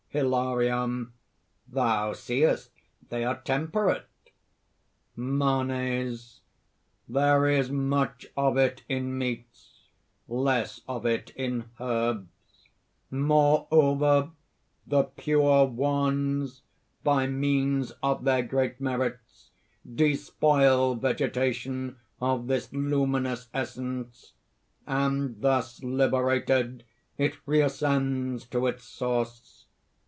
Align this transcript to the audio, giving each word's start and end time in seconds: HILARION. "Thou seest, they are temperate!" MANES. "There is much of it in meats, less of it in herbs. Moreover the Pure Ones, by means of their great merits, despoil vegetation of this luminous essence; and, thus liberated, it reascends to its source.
HILARION. 0.13 1.13
"Thou 1.69 2.11
seest, 2.11 2.71
they 3.07 3.23
are 3.23 3.39
temperate!" 3.43 4.07
MANES. 5.15 6.41
"There 7.07 7.47
is 7.47 7.69
much 7.71 8.25
of 8.35 8.57
it 8.57 8.83
in 8.89 9.17
meats, 9.17 9.83
less 10.27 10.81
of 10.85 11.05
it 11.05 11.29
in 11.37 11.69
herbs. 11.79 12.67
Moreover 13.09 14.31
the 14.85 15.03
Pure 15.03 15.67
Ones, 15.67 16.61
by 17.05 17.25
means 17.27 17.91
of 18.03 18.25
their 18.25 18.43
great 18.43 18.81
merits, 18.81 19.51
despoil 19.95 20.95
vegetation 20.95 21.95
of 22.19 22.47
this 22.47 22.73
luminous 22.73 23.47
essence; 23.53 24.33
and, 24.85 25.39
thus 25.41 25.81
liberated, 25.81 26.83
it 27.17 27.37
reascends 27.45 28.45
to 28.47 28.67
its 28.67 28.83
source. 28.83 29.59